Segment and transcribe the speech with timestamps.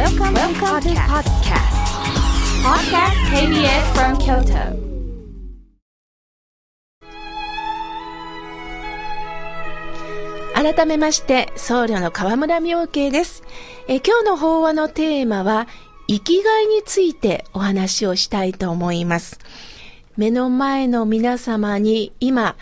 [0.00, 1.76] Welcome, Welcome to podcast.
[2.64, 4.72] Podcast KBS from Kyoto.
[10.54, 13.42] 改めまして、僧侶の河村明慶です。
[13.88, 15.68] えー今日の法話のテーマは、
[16.08, 19.38] 生きがいについてお話をしたいと思います。
[20.16, 22.56] 目の前の皆様に今、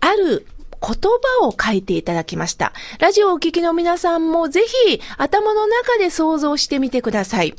[0.00, 0.46] ある
[0.86, 0.94] 言
[1.40, 2.74] 葉を書いていただきました。
[2.98, 7.54] ラジオをお聞きの皆さんもぜひ頭の中で想像してみてください。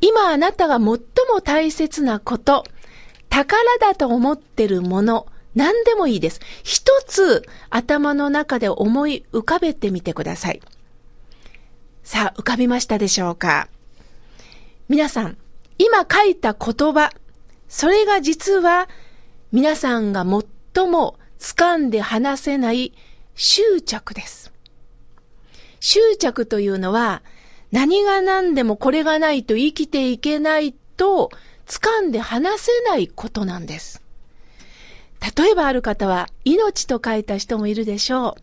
[0.00, 0.98] 今あなたが最も
[1.44, 2.64] 大切なこと、
[3.28, 6.40] 宝だと思ってるもの、何でもいいです。
[6.62, 10.62] 一つ頭の中で思い浮かべてみてください。
[12.02, 13.68] さあ、浮かびましたでしょうか？
[14.88, 15.36] 皆さん、
[15.76, 17.12] 今書いた言葉、
[17.68, 18.88] それが実は
[19.52, 20.24] 皆さんが
[20.74, 22.92] 最も掴んで離せない
[23.34, 24.52] 執着です。
[25.80, 27.22] 執着というのは
[27.72, 31.30] 何が何でもこれがないと生きていけないと
[31.66, 34.02] 掴んで離せないことなんです。
[35.36, 38.42] 例えばある方は命と書いた人もいるでしょう。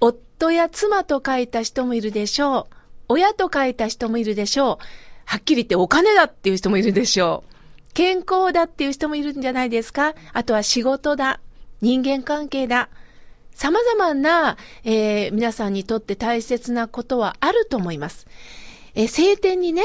[0.00, 2.74] 夫や妻と書いた人もいるでしょう。
[3.08, 4.78] 親と書いた人もいるでしょう。
[5.24, 7.54] はっきり言ってお金だっていう人もいるでしょう。
[7.94, 11.40] 健康だっていう人もいるんじゃないですかあとは仕事だ。
[11.80, 12.88] 人間関係だ。
[13.54, 18.26] 様々な、えー皆さんにとって大切なことはあると思います。
[18.94, 19.82] えー聖典にね、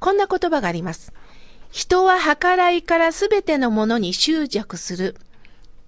[0.00, 1.12] こんな言葉があります。
[1.70, 5.16] 人は計らいからすべてのものに執着する。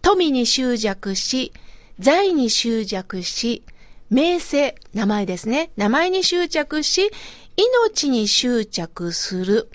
[0.02, 1.52] 富に執着し、
[1.98, 3.62] 財に執着し、
[4.10, 5.70] 名声、名前ですね。
[5.76, 7.10] 名前に執着し、
[7.56, 9.68] 命に執着する。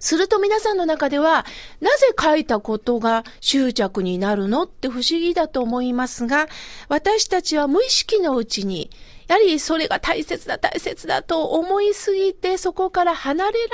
[0.00, 1.44] すると皆さんの中では、
[1.80, 6.46] なぜ書いたことが執着になるのって不思議だと思いますが、
[6.88, 8.90] 私たちは無意識のうちに、
[9.28, 13.68] やはりそれが大切だ大切だと思いすぎて、そこから離れられな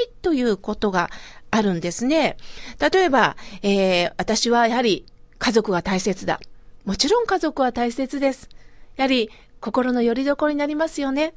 [0.00, 1.10] いということが
[1.50, 2.36] あるんですね。
[2.78, 5.06] 例えば、えー私はやはり
[5.38, 6.40] 家族が大切だ。
[6.84, 8.48] もちろん家族は大切です。
[8.96, 11.34] やはり心の拠り所になりますよね。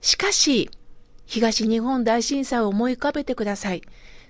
[0.00, 0.70] しかし、
[1.30, 3.82] 東日本大震災を思い浮かべてください。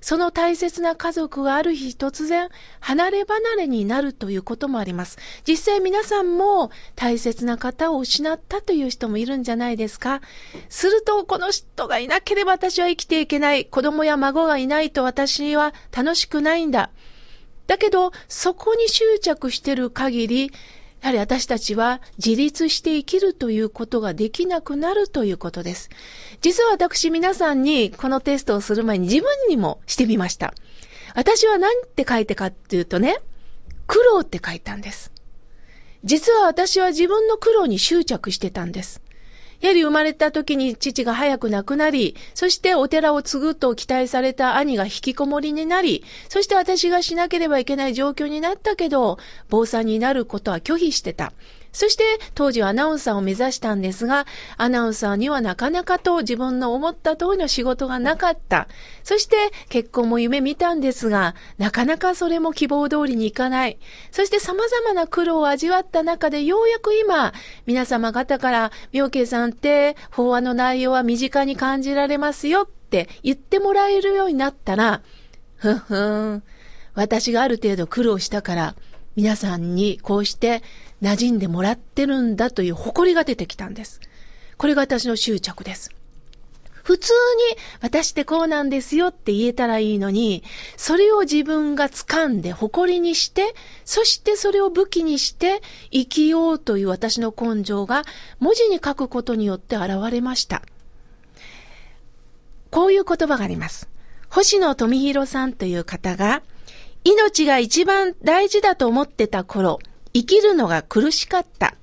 [0.03, 2.51] その大切な家族がある日突然
[2.81, 5.19] 離れ離れになるということもあります。
[5.49, 10.21] 実際皆さんも大切な方を失ったという人もいるんじゃないですか。
[10.69, 13.65] するとこの人がいなければ私は生きていけない。
[13.65, 16.91] 子供や孫がいないと私は楽しくないんだ。
[17.67, 20.53] だけど、そこに執着してる限り、
[21.01, 25.89] やはり私たちは自立して生きるということができなくなるということです。
[26.41, 30.55] 実は私皆さんにこのテストをする前に自分にもしてみました。
[31.15, 33.19] 私は何て書いてかっていうとね、
[33.87, 35.11] 苦労って書いたんです。
[36.05, 39.03] 実は私は自分の苦労に執着してたんです。
[39.61, 51.33] やはり生まれた時に父が早く亡くなり、そしてお寺を継ぐと期待された兄が引きこもりになり、そして私がしなければいけない状況になったけど、坊さんになることは拒否してた。
[51.73, 52.05] そして
[52.35, 54.27] 当時はアナウンサーを目指したんですが、
[54.57, 58.69] アナウンサーにはなかなかと自分の思った通りの仕事がなかった。
[59.05, 59.37] そして
[59.69, 63.79] 結婚も夢見たんですが、なかなかそれも希望通りにいかない。
[64.11, 67.33] そして様々な苦労を味わった中でようやく今、
[67.67, 75.03] 皆様方から、妙慶さんって法話の内容は身近に感じられますよって言ってもらえるようになったら、
[75.57, 75.97] ふんふ
[76.37, 76.43] ん、
[76.95, 78.75] 私がある程度苦労したから、
[79.21, 80.63] 皆さんにこうして
[81.03, 84.01] 馴染んでもらってるんだという誇りが出てきたんです。
[84.57, 85.91] これが私の執着です。
[86.83, 87.13] 普通
[87.53, 90.43] に私ってこうなんですよって言えたらいいのに、
[90.79, 93.55] それを自分が掴んで誇りにして、
[93.85, 95.61] そしてそれを武器にして
[95.91, 98.05] 生きようという私の根性が
[98.39, 100.63] 文字に書くことによって現れました。
[102.71, 103.91] こういう言葉があります。
[104.31, 106.43] 星野富弘さんという方が、
[107.05, 109.79] 命が一番大事だと思ってた頃、
[110.13, 111.75] 生きるのが苦しかった。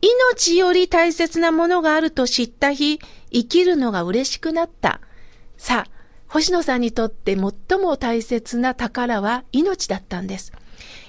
[0.00, 2.98] 命より大切なものがあると知った日、
[3.30, 5.00] 生きるのが嬉しくなった。
[5.56, 5.90] さあ、
[6.26, 10.52] 星野さんにとって最も大切な宝は命だったんです。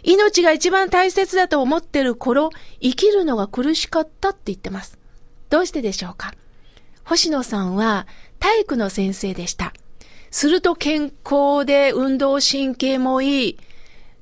[0.04, 5.00] 命が一番大切だと思ってる頃、生きるのが苦しかったって言ってます。
[5.50, 6.34] どうしてでしょうか？
[7.06, 8.06] 星野さんは
[8.39, 9.74] 体育の先生でした。
[10.34, 13.58] すると健康で運動神経もいい。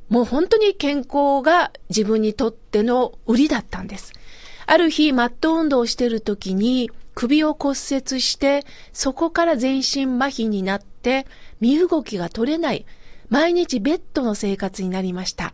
[0.10, 4.12] もう本当に健康が自分にとっての売りだったんです。
[4.66, 11.26] ある日、マット運動をしている時に首を骨折して、そこから全身麻痺になって、
[11.62, 12.86] 身動きが取れない。
[13.30, 15.54] 毎日ベッドの生活になりました。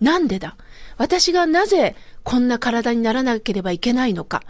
[0.00, 0.56] なんでだ？
[0.96, 4.42] 私がなぜこんな体にならなければいけないのか？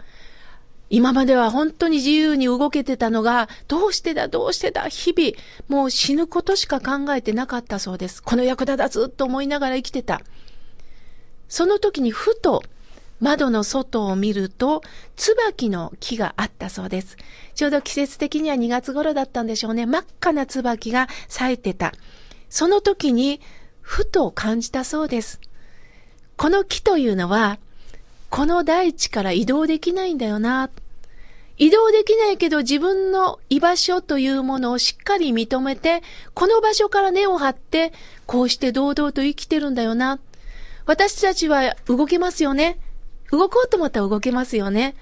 [0.89, 5.33] 今までは本当に自由に動けてたのが、どうしてだ、どうしてだ、日々、
[5.67, 8.23] もう死ぬことしか考えてなかったそうです。
[8.23, 10.21] この役立だずっと思いながら生きてた。
[11.47, 12.63] その時にふと、
[13.19, 14.81] 窓の外を見ると、
[15.15, 17.17] 椿の木があったそうです。
[17.53, 19.85] ちょうど季節的には2月頃だったんでしょうね。
[19.85, 21.93] 真っ赤な椿が咲いてた。
[22.49, 23.41] その時に、
[23.81, 25.39] ふと感じたそうです。
[26.37, 27.59] この木というのは、
[28.29, 30.69] この大地から移動できないんだよな。
[31.57, 36.01] 移動できないけど自分の居場所というものをしっかり認めて、
[36.33, 37.91] この場所から根を張って、
[38.25, 40.19] こうして堂々と生きてるんだよな。
[40.85, 42.79] 私たちは動けますよね。
[43.31, 44.95] 動こうと思ったら動けますよね。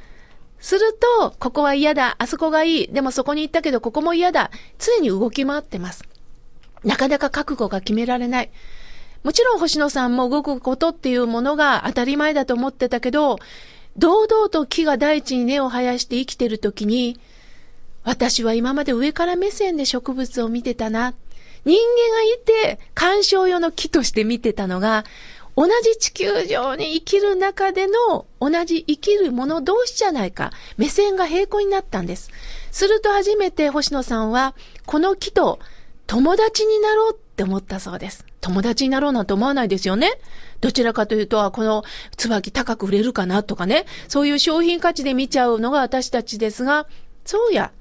[0.59, 4.49] すると、ここは嫌だ、あそこがいい、でもそこに行ったけどここも嫌だ。
[4.79, 6.03] 常に動き回ってます。
[6.83, 8.49] なかなか覚悟が決められない。
[9.23, 13.37] もちろん星野さんも動くことっていうものが当たり前だと思ってたけど、
[13.97, 17.19] 堂々と木が大地に根を生やして生きてる時に、
[18.03, 21.13] 私は今まで上から目線で植物を見てたな。
[21.65, 25.03] 人間がいて鑑賞用の木として見てたのが、
[25.57, 30.51] 同じ地球上に生きる中での同じ生きる者同士じゃないか。
[30.77, 32.29] 目線が平行になったんです。
[32.71, 34.53] すると初めて星野さんは、
[34.85, 35.57] この木と
[36.05, 38.26] 友達になろうって思ったそうです。
[38.47, 40.09] 友達になろうなんて思わないですよね。
[40.61, 41.83] どちらかというと、この
[42.15, 46.87] 椿高く売れるかなとかね、そういう商品価値で見ちゃうのが私たちですが、
[47.25, 47.73] そうや、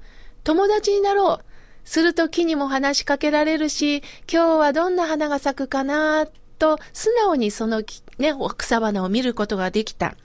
[0.43, 1.45] 友達になろう。
[1.85, 3.99] すると木にも話しかけられるし、
[4.29, 6.27] 今日はどんな花が咲くかな
[6.59, 7.81] と、素直にその
[8.17, 10.17] ね、草花を見ることができた。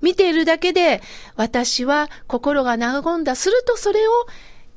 [0.00, 1.02] 見ているだけで、
[1.36, 3.36] 私は心が和んだ。
[3.36, 4.12] するとそれを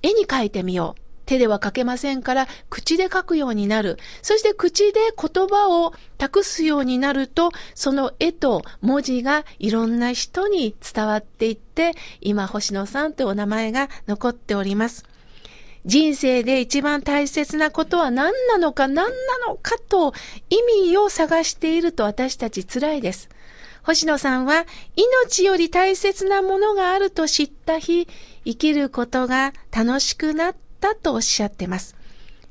[0.03, 1.04] 絵に描いてみよう。
[1.25, 3.97] 手では書けませんから、口で書くようになる。
[4.21, 15.05] そして口で言葉を託すようになると、その絵と文字がいろんな人に伝わっていって、今星野さんというお名前が残っております。
[15.85, 19.11] 人生で一番大切なことは何なのか何な
[19.47, 20.13] のかと
[20.49, 23.29] 意味を探していると私たち辛いです。
[23.83, 28.07] 星野さんは命より大切なものがあると知った日、
[28.43, 30.55] 生きることが楽しくなっ
[30.91, 31.95] ったとおっしゃってます。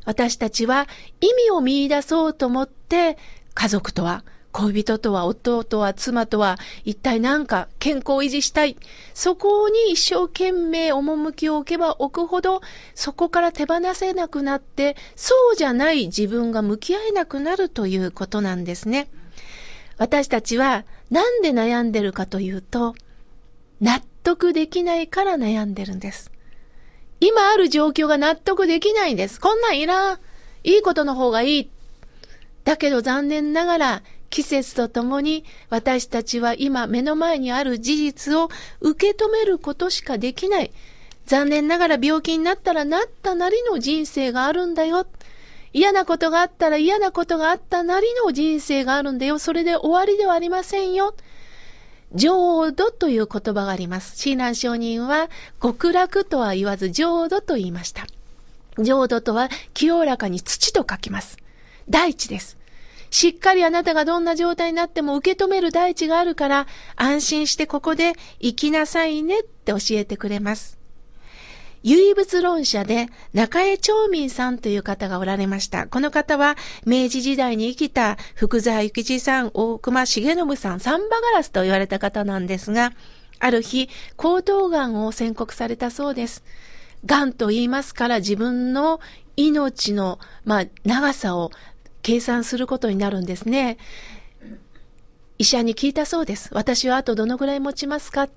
[0.05, 0.87] 私たちは
[1.21, 3.17] 意味を見出そうと思って
[3.55, 4.23] 家族とは
[4.53, 8.77] 恋人とは夫とは妻とは一体何か健康を維持したい。
[9.15, 12.61] そこに一生懸命趣を置けば置くほど
[12.95, 19.09] そこから手放せなくなってそうじゃない自分が向き合えなくなるということなんですね。
[19.97, 22.95] 私たちはなんで悩んでるかというと
[23.81, 26.31] 納得できないから悩んでるんです。
[27.27, 29.41] 今ある状況が納得できないんです。
[29.41, 30.19] こんなんいらん。
[30.63, 31.71] いいことの方がいい。
[32.65, 38.51] だけど残念ながら季節とともに私たちは今目の前にある事実を
[38.81, 40.71] 受け止めることしかできない。
[41.25, 45.07] 残念ながら病気になったらなったなりの人生があるんだよ。
[45.73, 49.39] 嫌なことがあったら嫌なことがあったなりの人生があるんだよ。
[49.39, 51.15] それで終わりではありませんよ。
[52.15, 54.17] 浄土という言葉があります。
[54.17, 55.29] 親鸞上人は
[55.61, 58.07] 極楽とは言わず浄土と言いました。
[58.79, 61.39] 浄土とは清らかに土と書きます。
[61.89, 62.57] 大地です。
[63.11, 66.67] しっかりあなたがどんな状態になっても受け止める大地があるから
[66.97, 70.84] 安心してここで生きなさいねって教えてくれます。
[71.85, 75.87] 唯物論者で中江長民さんという方がおられました。
[75.87, 76.57] この方は
[76.87, 82.93] 明治時代に生きた福沢諭吉さん、大隈重信さん、サンバガラスと言われた方なんですが、
[83.39, 86.43] ある日、喉頭癌を宣告されたそうです。
[87.05, 88.99] 癌と言いますから自分の
[89.37, 91.51] 命の、まあ、長さを
[92.01, 93.77] 計算することになるんですね。
[95.37, 96.49] 医者に聞いたそうです。
[96.55, 98.29] 私はあとどのぐらい持ちますか？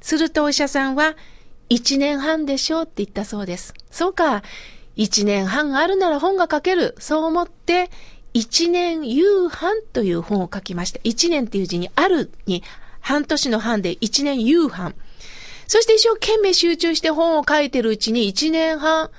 [0.00, 1.16] するとお医者さんは、
[1.68, 3.74] 一年半でしょうって言ったそうです。
[3.90, 4.42] そうか。
[4.96, 6.94] 一年半あるなら本が書ける。
[6.98, 7.90] そう思って、
[8.34, 11.00] 一年夕飯という本を書きました。
[11.04, 12.62] 一年っていう字にあるに、
[13.00, 14.94] 半年の半で一年夕飯。
[15.66, 19.10] そして一生懸命集中して本を書いてるうちに一年半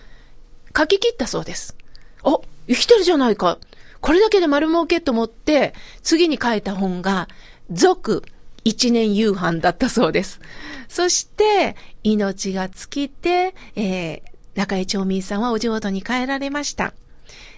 [0.75, 1.75] 書き切ったそうです。
[2.24, 3.60] お、生きてるじゃないか。
[4.01, 7.27] これだけで丸儲けと思って、次に書いた本が、
[7.72, 8.24] 続、
[8.70, 10.40] 一年夕飯だったそうです。
[10.88, 14.22] そして、命が尽きて、えー、
[14.54, 16.94] 中江町民さんはお浄土に帰られました。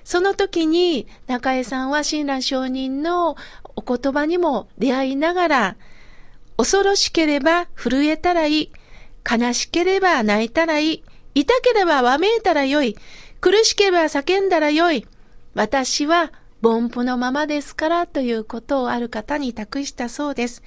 [0.05, 3.35] その時に中江さんは親鸞上人の
[3.75, 5.75] お言葉にも出会いながら、
[6.57, 8.71] 恐ろしければ震えたらいい。
[9.29, 11.03] 悲しければ泣いたらいい。
[11.35, 12.95] 痛ければわめいたらよい。
[13.41, 15.05] 苦しければ叫んだらよい。
[15.55, 20.63] 私は凡夫のままですからということをある方に託したそうです。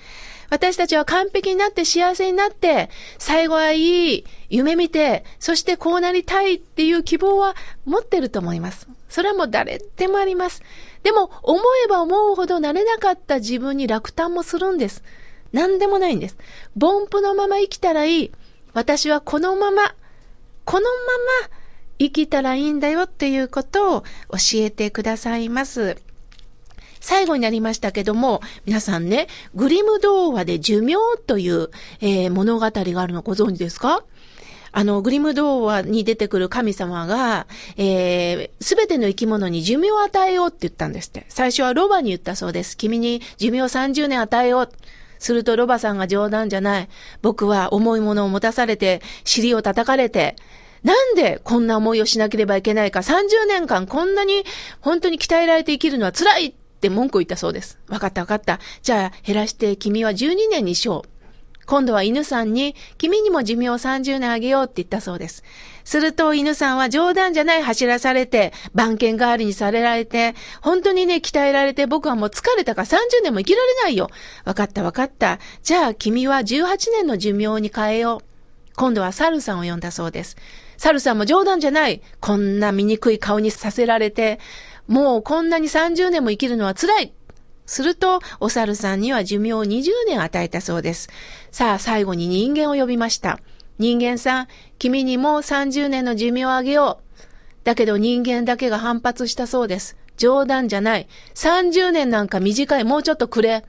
[0.50, 8.88] 私たちは完璧になって幸せになって、最後はいい夢見て、そしてこうなりたいっていう希望は持ってると思います。
[9.08, 10.62] それはもう誰でもあります。
[11.02, 15.02] でも、思えば思うほどなれなかった自分に落胆もするんです。
[15.52, 16.36] 何でもないんです。
[16.80, 18.32] 凡夫のまま生きたらいい。
[18.72, 19.94] 私はこのまま、
[20.64, 21.63] このまま
[21.98, 24.06] 生きたらいいんだよっていうことを教
[24.54, 25.96] えてくださいます。
[27.00, 30.96] 最後になりましたけども、皆さんね、グリム童話で寿命
[31.26, 31.68] という、
[32.00, 34.04] えー、物語があるのご存知ですか？
[34.72, 37.46] あの、グリム童話に出てくる神様が、
[37.76, 41.26] えす、べての生き物に寿命を与えようって言ったんですって。
[41.28, 42.76] 最初はロバに言ったそうです。
[42.76, 44.72] 君に寿命30年与えよう。
[45.20, 46.88] するとロバさんが冗談じゃない。
[47.22, 50.34] 僕は重いものを持たされて、尻を叩かれて、
[50.84, 54.44] なんでこんな思いをしなければいけないか、30年間こんなに
[54.80, 57.78] 本当に鍛えられて生きるのは辛いって文句を言ったそうです。
[57.88, 58.60] わかったわかった。
[58.82, 61.14] じゃあ減らして君は12年にしよう。
[61.66, 65.42] 今度は犬さんに、君にも寿命を30年あげようって言ったそうです。
[65.84, 74.10] すると犬さんは冗談じゃない走らされて、番犬代わりにされられて、本当にね、鍛えられて僕はもう疲れたから30年も生きられないよ。
[74.44, 75.38] わかったわかった。
[75.62, 78.24] じゃあ君は18年の寿命に変えよう。
[78.76, 80.36] 今度はサルさんを呼んだそうです。
[80.84, 82.02] サルさんも冗談じゃない。
[82.20, 84.38] こんな醜い顔にさせられて、
[84.86, 87.14] もうこんなに30年も生きるのは辛い。
[87.64, 91.08] すると、お猿さんには寿命を20年与えたそうです。
[91.50, 93.40] さあ、最後に人間を呼びました。
[93.78, 94.48] 人間さん、
[94.78, 97.18] 君にもう30年の寿命をあげよう。
[97.64, 99.96] だけど人間だけが反発したそうです。
[100.18, 101.08] 冗談じゃない。
[101.34, 102.84] 30年なんか短い。
[102.84, 103.64] もうちょっとくれ。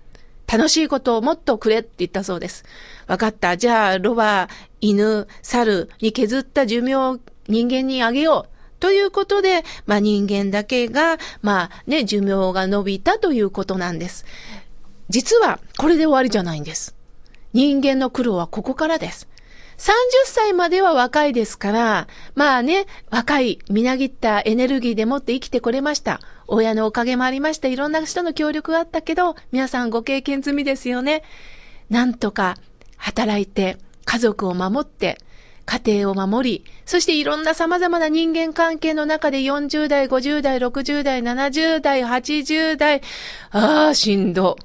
[0.47, 2.63] 楽しいことをもっとくれって言ったそうです。
[3.07, 3.57] わかった。
[3.57, 4.47] じゃあ、ロバ、
[4.81, 8.55] 犬、猿に削った寿命を人間にあげよう。
[8.79, 14.25] ということで、まあ人間だけが、まあね、寿命が伸びたということなんです。
[15.09, 16.95] 実は、これで終わりじゃないんです。
[17.53, 19.27] 人間の苦労はここからです。
[19.77, 19.89] 30
[20.25, 26.21] 歳までは若いですから、まあね、若い、みなぎったエネルギーでもって生きてこれました。
[26.47, 27.67] 親のおかげもありました。
[27.67, 31.23] いろんな人の協力があったけど、皆さんご経験済みですよね。
[31.89, 32.57] なんとか
[32.97, 35.17] 働いて、家族を守って、
[35.65, 43.01] 家庭を守り、そしていろんな様々な人間関係の中で40代、50代、60代、70代、80代、
[43.49, 44.57] ああ、しんど。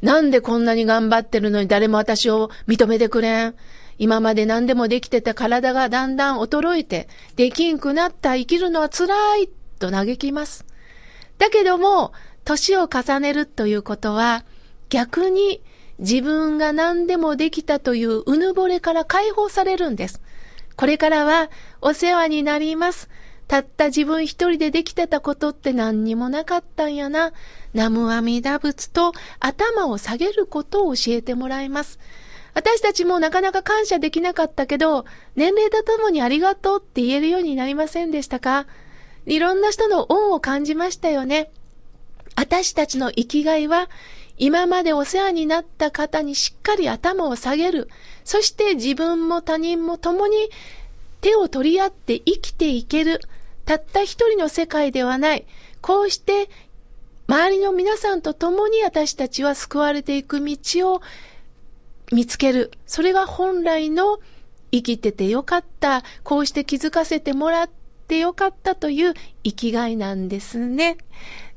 [0.00, 3.54] なんでこんなに頑張ってるのに誰も私を認めてくれん？
[3.98, 9.48] 今まで何でもできてた体がだんだん衰えて、できんくなった生きるのは辛い、
[9.78, 10.64] と嘆きます。
[11.38, 12.12] だけども、
[12.44, 14.44] 年を重ねるということは、
[14.88, 15.62] 逆に
[15.98, 20.20] 自分が何でもできたといううぬぼれから解放されるんです。
[20.76, 21.50] これからは
[21.80, 23.08] お世話になります。
[23.46, 27.32] たった自分一人でできてたことって何にもなかったんやな。
[27.74, 31.98] 南無阿弥陀仏と頭を下げることを教えてもらいます。
[32.54, 35.04] 私たちもなかなか感謝できなかったけど、
[35.36, 38.66] 年齢とともにありがとうって言えるようになりませんでしたか？
[39.26, 41.50] いろんな人の恩を感じましたよね。
[42.36, 43.88] 私たちの生きがいは、
[44.36, 47.88] 今までお世話になった方にしっかり頭を下げる。
[48.24, 50.50] そして自分も他人も共に
[51.20, 53.20] 手を取り合って生きていける。
[53.64, 55.46] たった一人の世界ではない。
[55.80, 56.50] こうして
[57.28, 60.56] 周りの皆さんと共に私たちは救われていく道
[60.94, 61.02] を
[62.12, 62.72] 見つける。
[62.86, 64.18] それが本来の
[64.72, 66.02] 生きててよかった。
[66.24, 67.70] こうして気づかせてもらっ
[68.04, 70.98] てよかったという生きがいなんですね。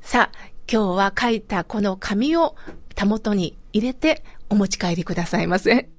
[0.02, 0.38] さあ、
[0.72, 2.56] 今日は書いたこの紙を
[2.96, 5.97] 手元に入れてお持ち帰りくださいませ。